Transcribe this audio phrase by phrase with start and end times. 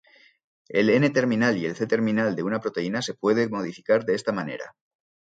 [0.69, 4.73] El N-terminal y el C-terminal de una proteína se puede modificar de esta manera.